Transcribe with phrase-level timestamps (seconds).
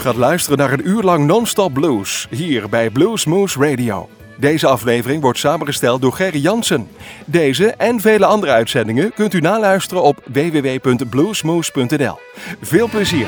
[0.00, 4.08] gaat luisteren naar een uur lang non-stop blues hier bij Blues Moose Radio.
[4.36, 6.88] Deze aflevering wordt samengesteld door Gerry Jansen.
[7.26, 12.18] Deze en vele andere uitzendingen kunt u naluisteren op www.bluesmoose.nl.
[12.60, 13.26] Veel plezier!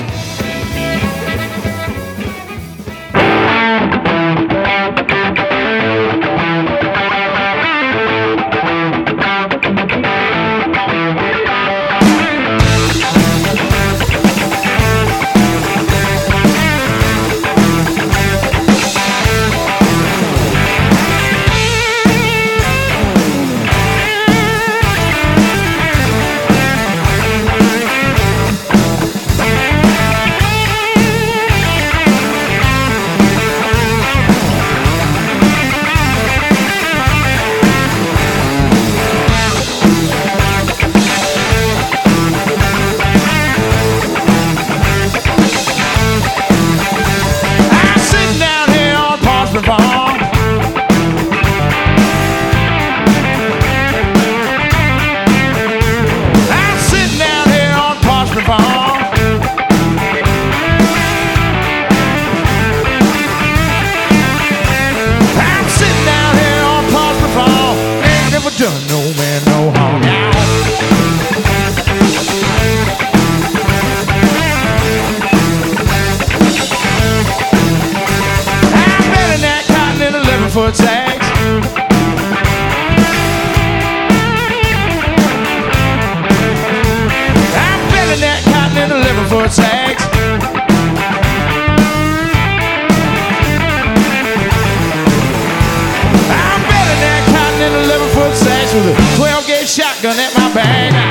[100.03, 101.02] looking at my bag.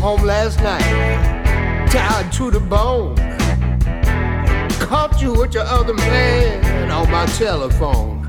[0.00, 0.80] Home last night,
[1.90, 3.14] tired to the bone.
[4.80, 8.22] Caught you with your other man on my telephone.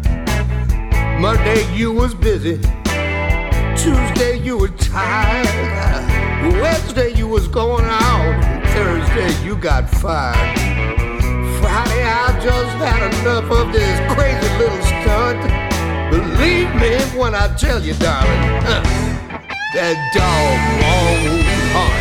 [1.22, 2.58] Monday you was busy.
[3.78, 5.48] Tuesday you were tired.
[6.62, 8.64] Wednesday you was going out.
[8.74, 10.60] Thursday you got fired.
[11.62, 15.42] Friday I just had enough of this crazy little stunt.
[16.12, 18.42] Believe me when I tell you, darling,
[19.74, 22.01] that dog won't hunt.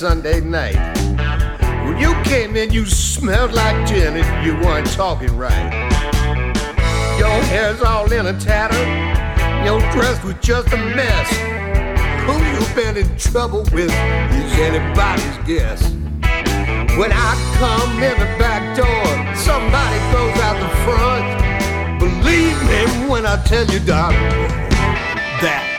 [0.00, 0.78] Sunday night.
[1.84, 5.70] When you came in, you smelled like gin and you weren't talking right.
[7.18, 8.82] Your hair's all in a tatter,
[9.62, 11.28] your dress was just a mess.
[12.24, 15.82] Who you been in trouble with is anybody's guess.
[16.96, 22.00] When I come in the back door, somebody goes out the front.
[22.00, 24.16] Believe me when I tell you, darling,
[25.42, 25.69] that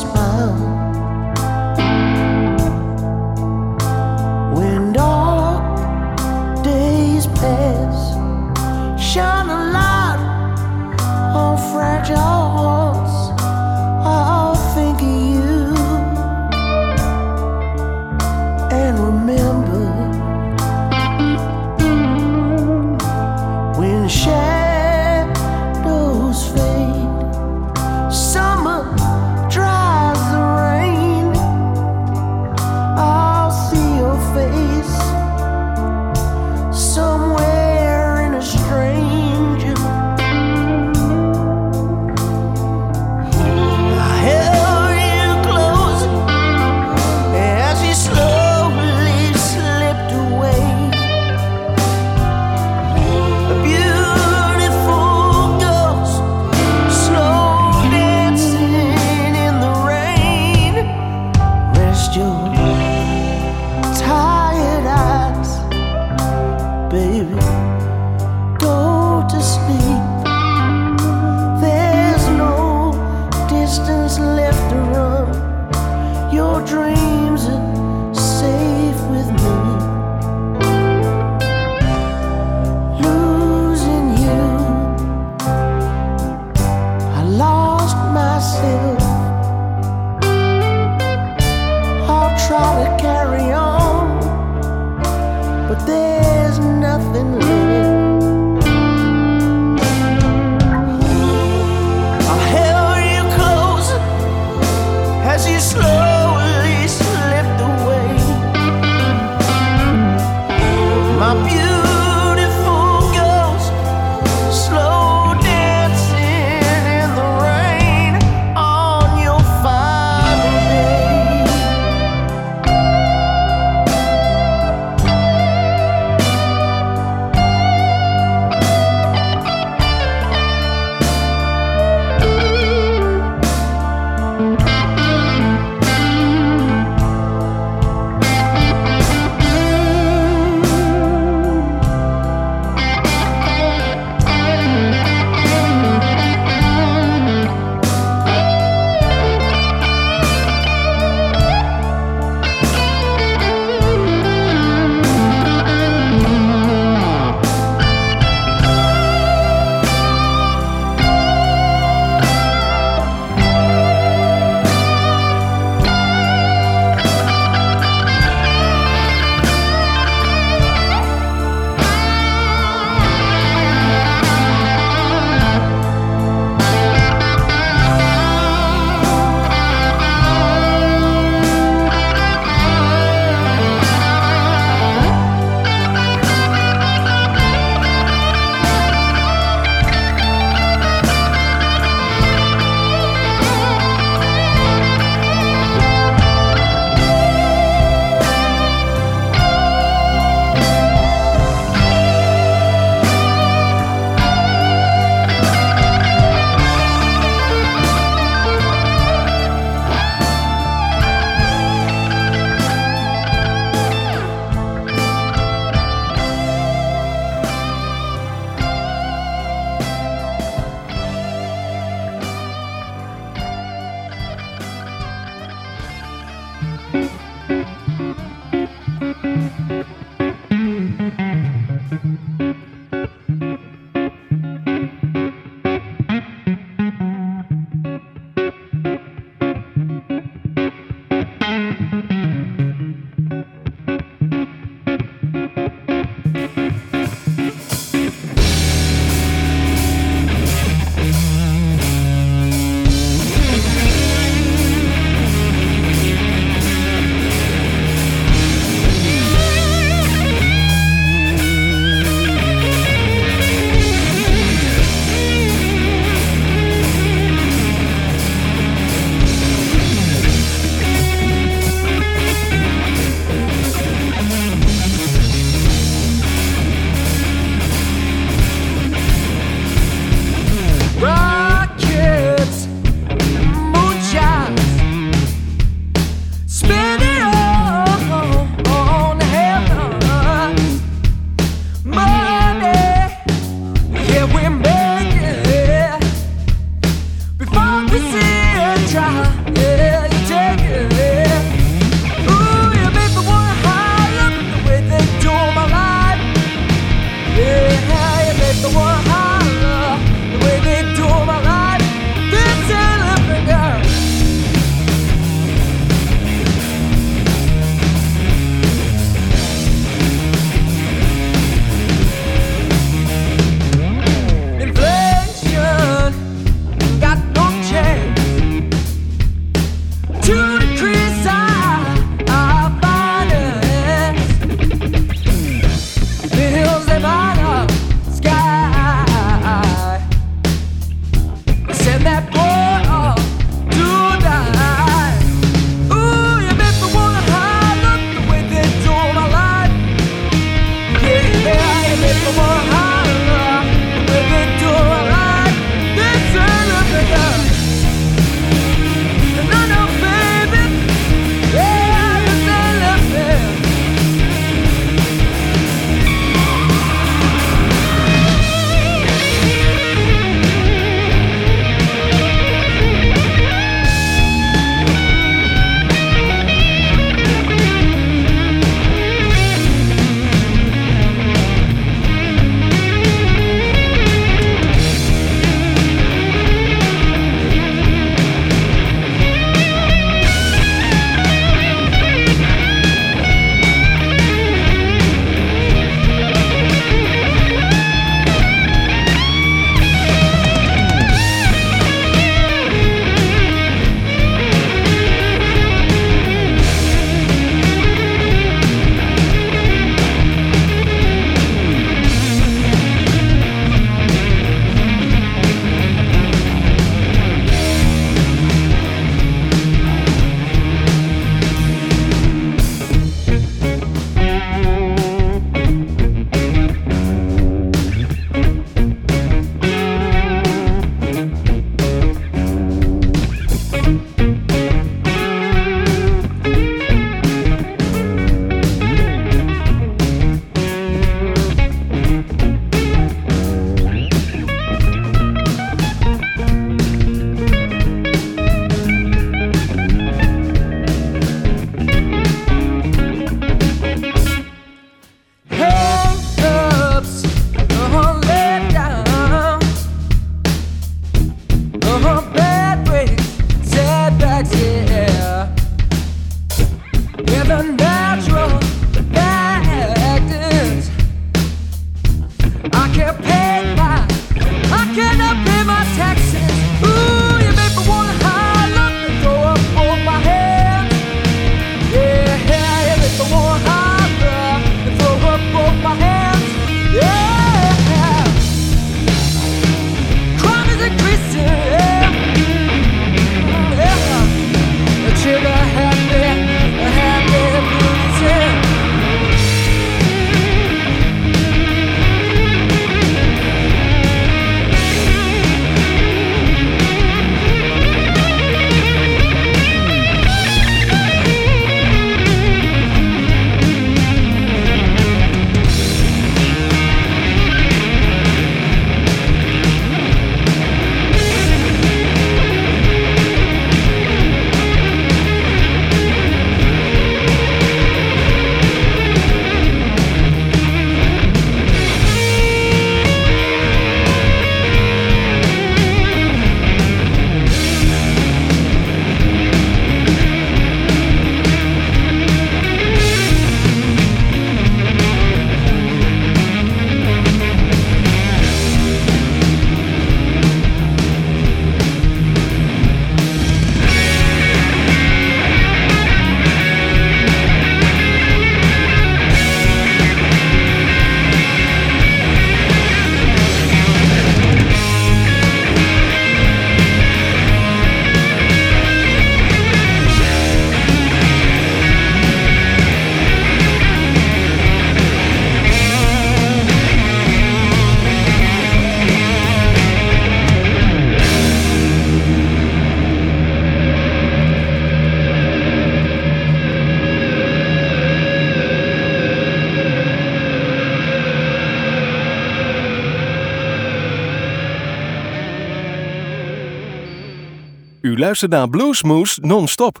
[598.26, 600.00] Luister naar Bluesmoose non-stop.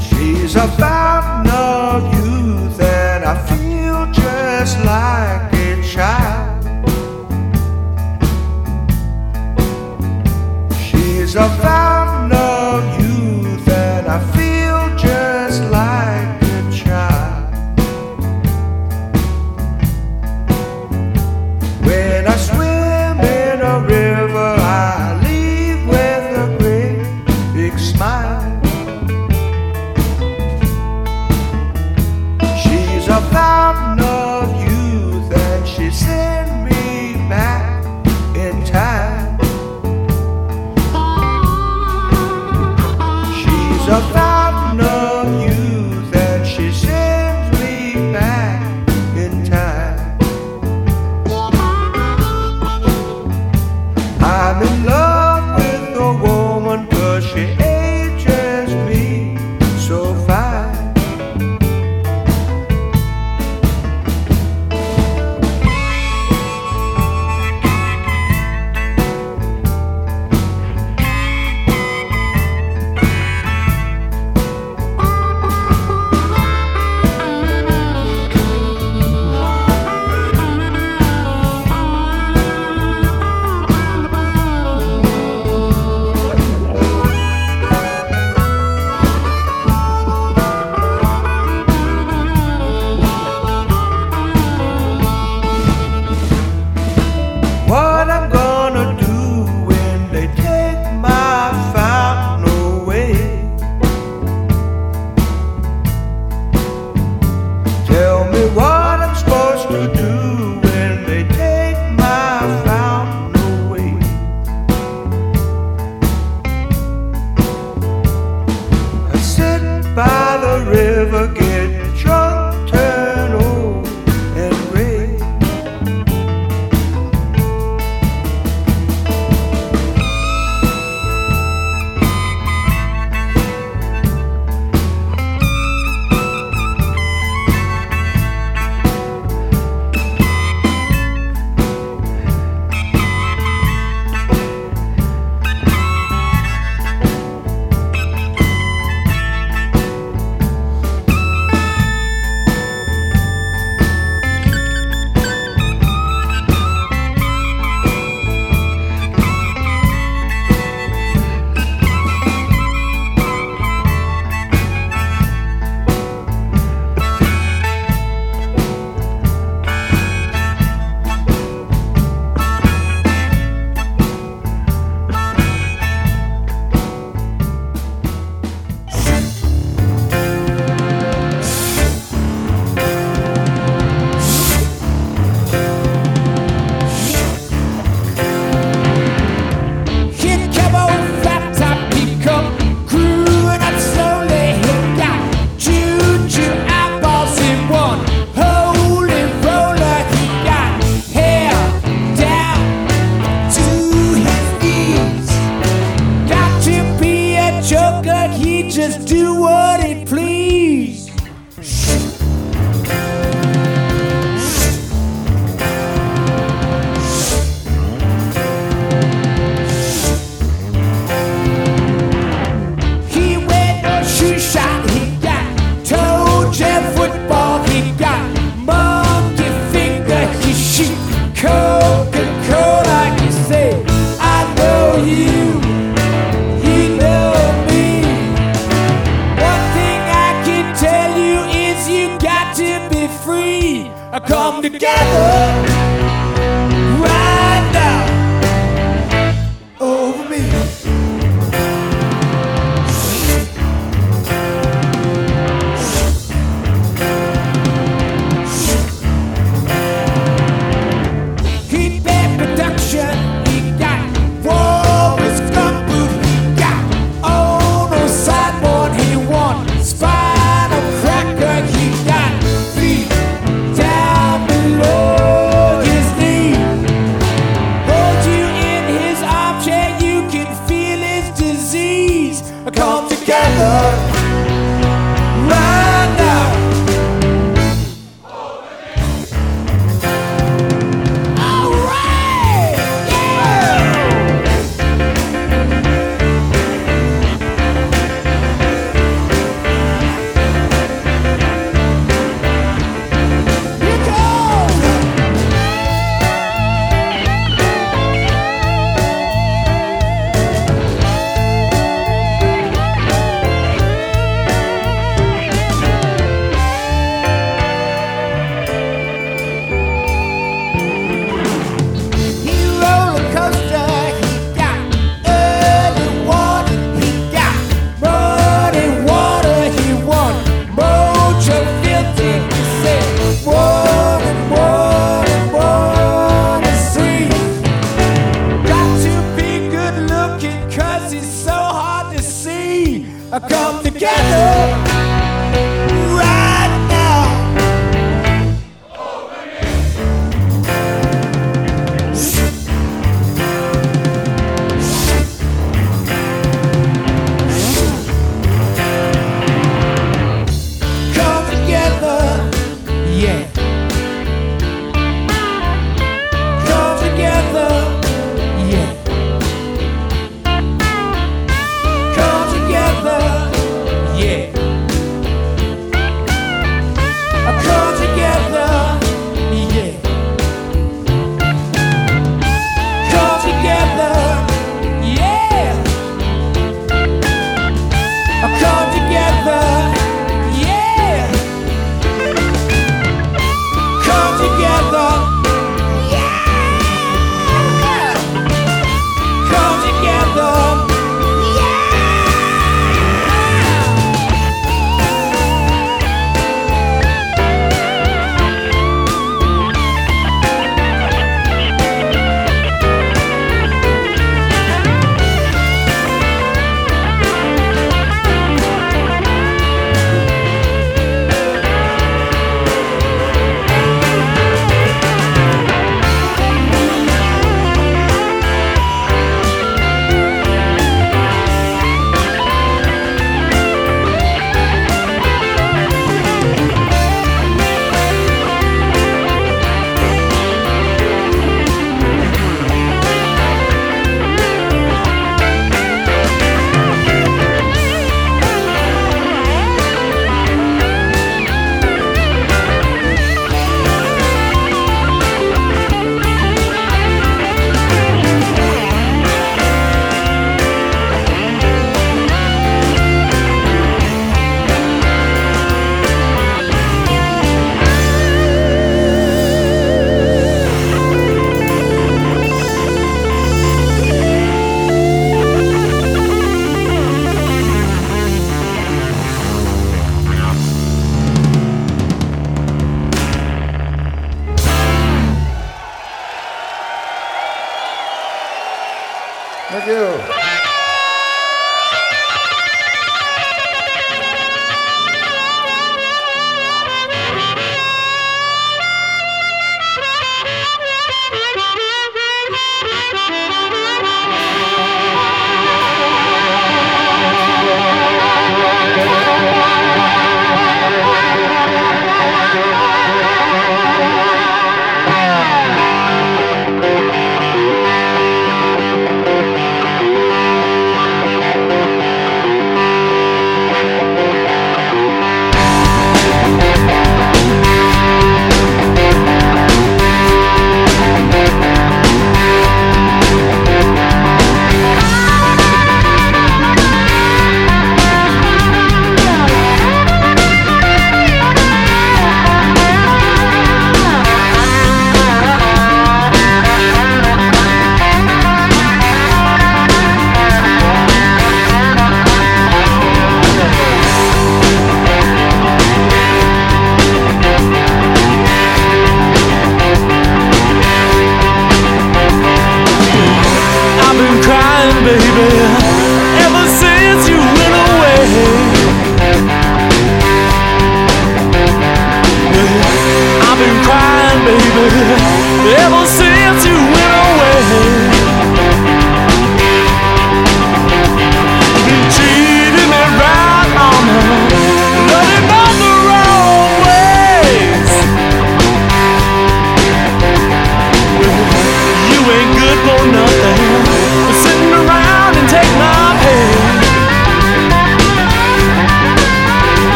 [0.00, 5.19] She's about fountain of youth and I feel just like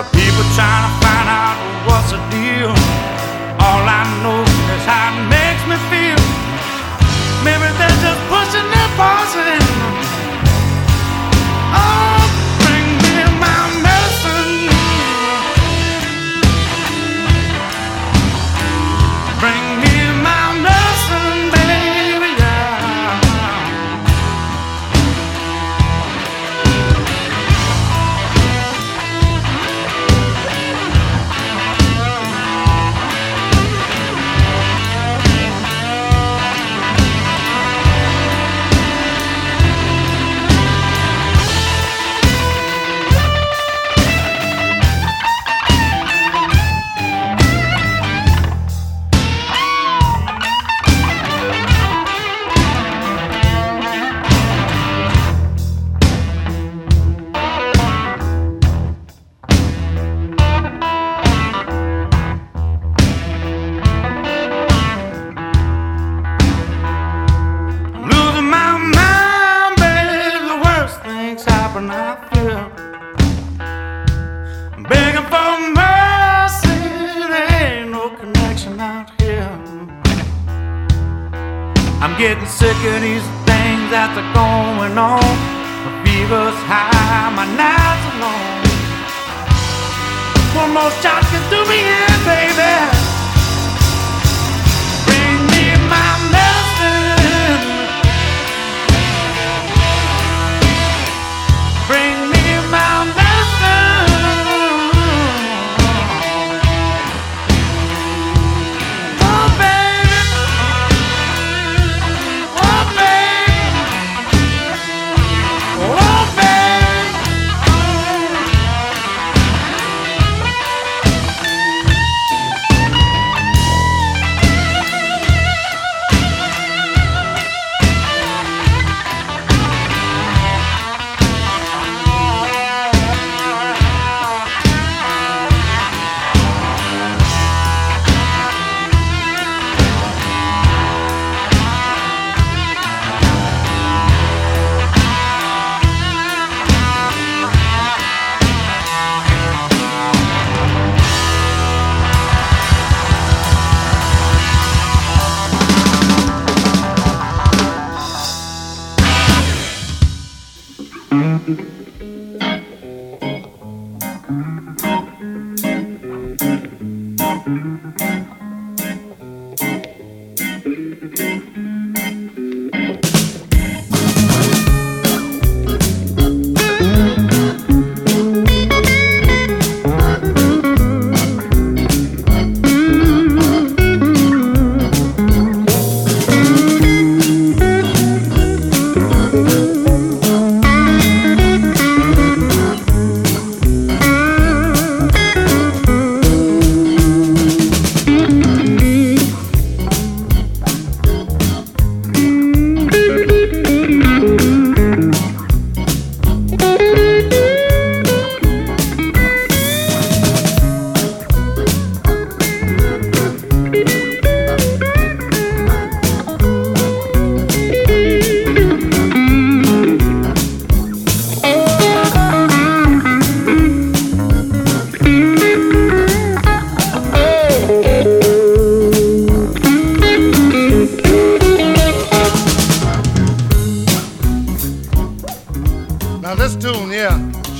[0.00, 2.72] People trying to find out what's the deal.
[3.60, 4.40] All I know
[4.74, 5.29] is how.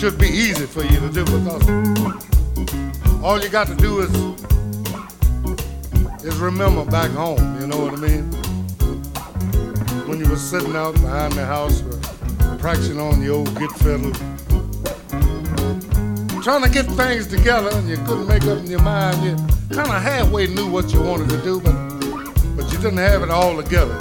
[0.01, 1.63] Just be easy for you to do because
[3.23, 4.11] all you got to do is
[6.25, 7.61] is remember back home.
[7.61, 8.25] You know what I mean?
[10.09, 14.11] When you were sitting out behind the house, uh, practicing on the old git fiddle,
[16.43, 19.23] trying to get things together, and you couldn't make up in your mind.
[19.23, 19.37] You
[19.77, 21.75] kind of halfway knew what you wanted to do, but
[22.57, 23.99] but you didn't have it all together.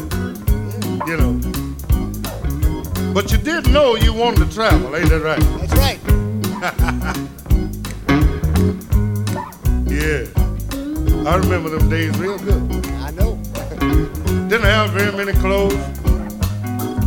[1.06, 1.49] You know.
[3.20, 5.41] But you did know you wanted to travel, ain't that right?
[5.59, 5.99] That's right.
[9.91, 11.30] yeah.
[11.30, 12.86] I remember them days real good.
[13.01, 13.36] I know.
[14.47, 15.76] Didn't have very many clothes.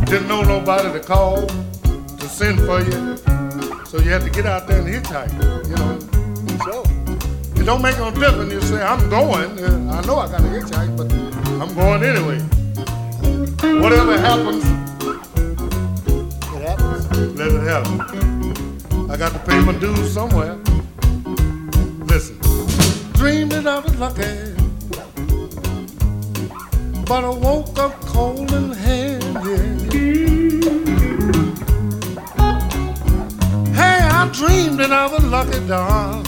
[0.05, 3.17] Didn't know nobody to call to send for you.
[3.87, 5.33] So you had to get out there and hitchhike,
[5.67, 5.97] you know.
[6.63, 6.83] So,
[7.59, 8.53] It don't make no difference.
[8.53, 9.57] You say, I'm going.
[9.57, 11.11] Uh, I know I got to hitchhike, but
[11.59, 12.37] I'm going anyway.
[13.81, 14.82] Whatever happens.
[17.27, 18.01] Let it happen.
[19.09, 20.55] I got to pay my dues somewhere.
[22.05, 22.37] Listen,
[23.13, 24.55] dreamed it I was lucky,
[27.05, 29.37] but I woke up cold in hand.
[33.73, 36.23] Hey, I dreamed that I was lucky, darling,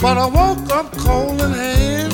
[0.00, 2.13] but I woke up cold in hand.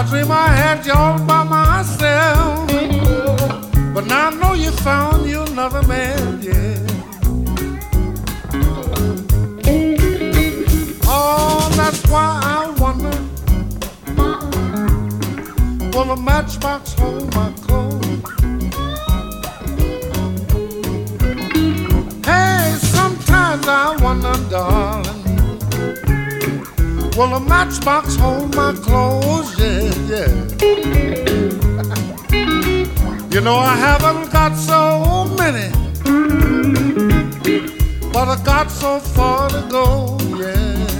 [0.00, 2.66] I dream I had you all by myself.
[3.92, 6.78] But now I know you found you another man, yeah.
[11.04, 13.14] Oh, that's why I wonder
[15.92, 18.06] Will a matchbox hold my clothes?
[22.24, 25.09] Hey, sometimes I wonder, darling
[27.16, 29.58] Will a matchbox hold my clothes?
[29.58, 30.28] Yeah, yeah.
[33.30, 35.70] you know I haven't got so many,
[38.12, 40.18] but I got so far to go.
[40.38, 40.90] Yeah.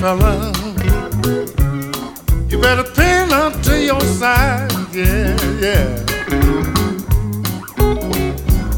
[0.00, 0.52] Fella,
[2.48, 6.04] you better pin up to your side, yeah, yeah.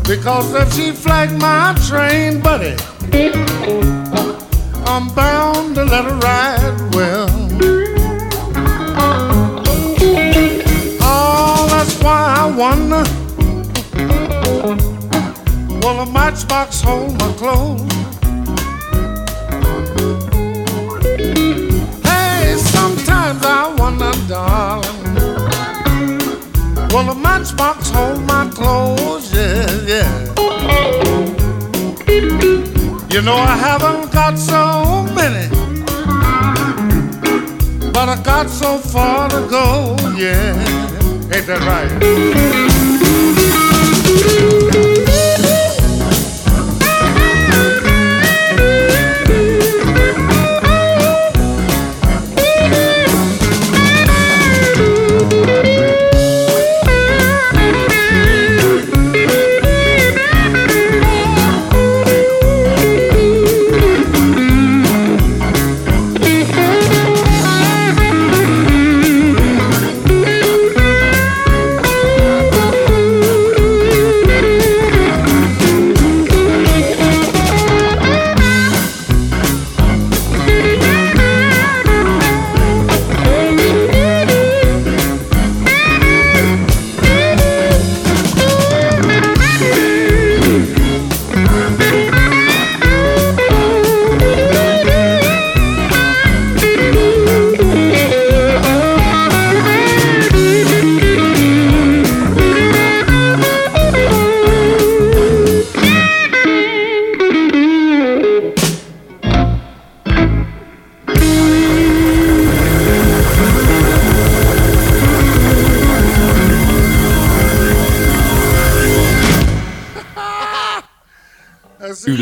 [0.04, 2.74] Because if she flag my train, buddy,
[4.86, 7.28] I'm bound to let her ride well.
[11.02, 13.04] Oh, that's why I wonder
[15.82, 17.89] Will a matchbox hold my clothes?
[27.40, 29.32] A hold my clothes?
[29.34, 30.34] Yeah, yeah
[33.10, 35.48] You know I haven't got so many
[37.92, 40.54] but I got so far to go, yeah.
[41.34, 42.79] Ain't that right?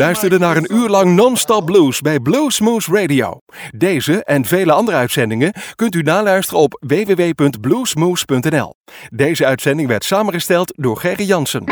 [0.08, 3.38] Luisterde naar een uur lang non-stop blues bij Bluesmoose Radio.
[3.70, 8.74] Deze en vele andere uitzendingen kunt u naluisteren op www.bluesmoose.nl.
[9.10, 11.64] Deze uitzending werd samengesteld door Gerry Jansen.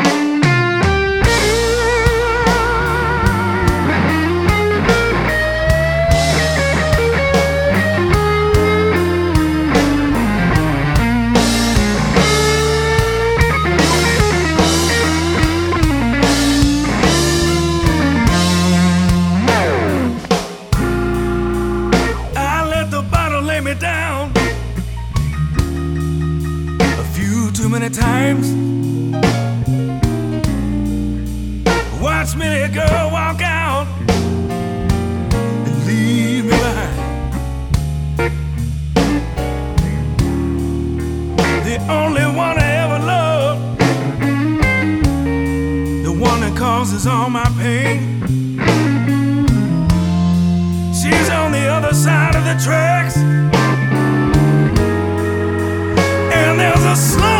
[27.87, 28.47] Many times.
[32.01, 33.87] Watch me a girl walk out
[35.29, 36.97] and leave me behind.
[41.65, 43.79] The only one I ever loved,
[46.05, 48.21] the one that causes all my pain.
[50.93, 53.17] She's on the other side of the tracks.
[56.33, 57.36] And there's a slow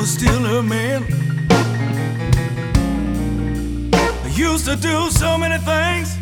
[0.00, 1.04] was still her man.
[3.92, 6.16] I used to do so many things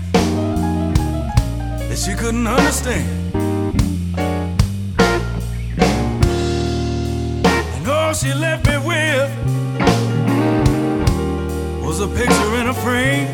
[1.86, 3.08] that she couldn't understand.
[7.76, 9.30] And all she left me with
[11.80, 13.28] was a picture in a frame.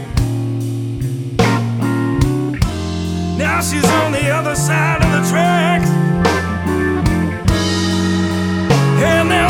[3.38, 6.03] Now she's on the other side of the tracks.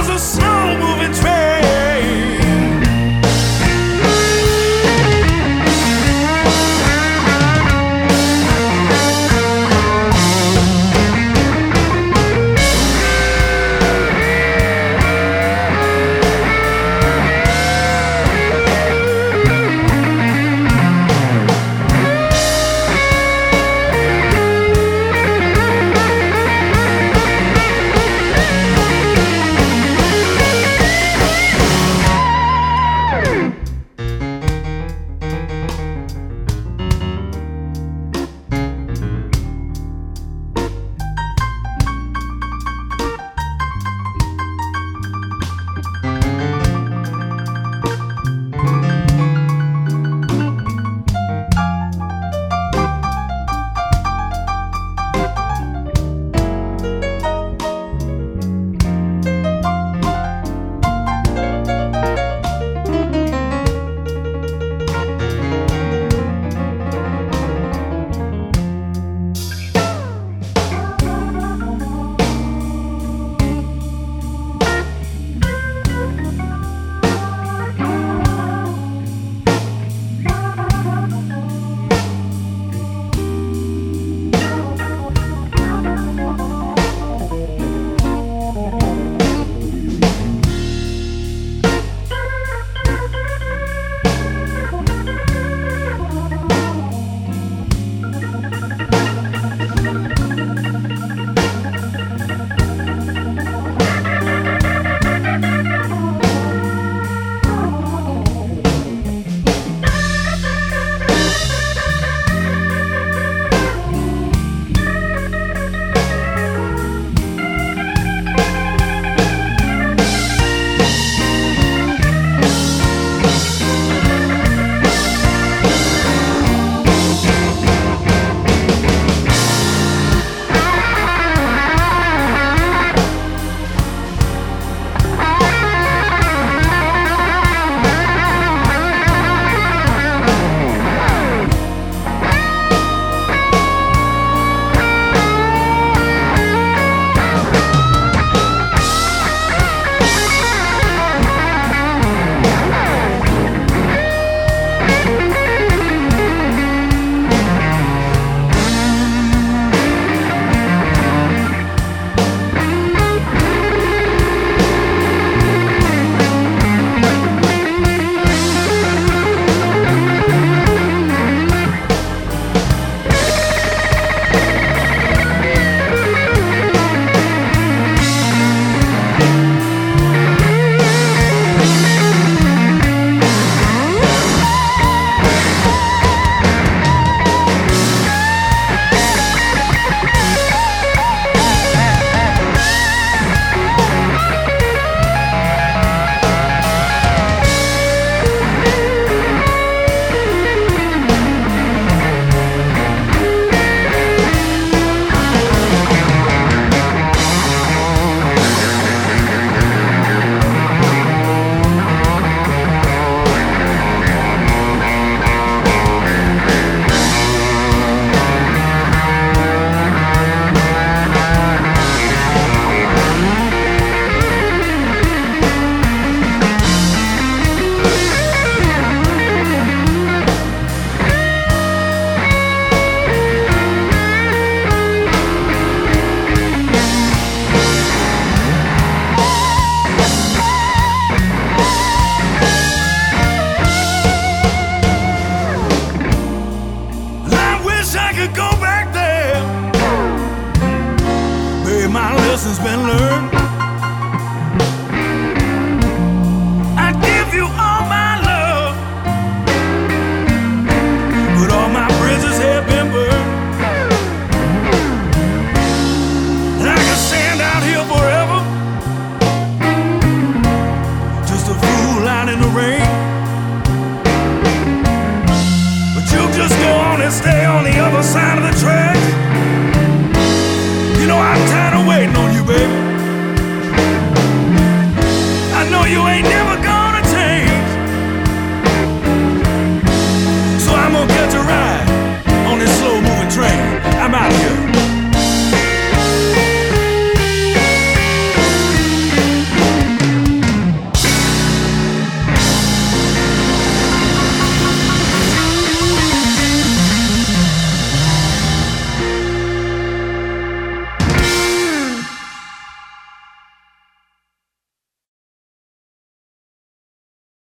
[0.08, 1.83] a slow moving train.